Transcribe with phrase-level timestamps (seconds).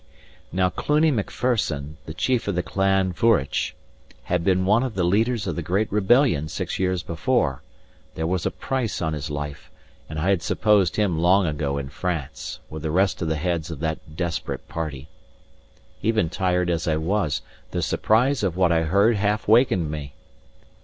[0.51, 3.75] Now Cluny Macpherson, the chief of the clan Vourich,
[4.23, 7.61] had been one of the leaders of the great rebellion six years before;
[8.15, 9.69] there was a price on his life;
[10.09, 13.69] and I had supposed him long ago in France, with the rest of the heads
[13.69, 15.07] of that desperate party.
[16.01, 20.15] Even tired as I was, the surprise of what I heard half wakened me.